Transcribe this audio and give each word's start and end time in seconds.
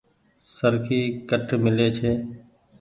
سرکي 0.55 1.01
ڪٺ 1.29 1.47
ميلي 1.63 1.87
ڇي۔ 1.97 2.11